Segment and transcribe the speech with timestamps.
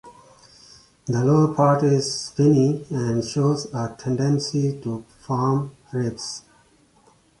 [1.05, 6.41] The lower part is spiny and shows a tendency to form ribs.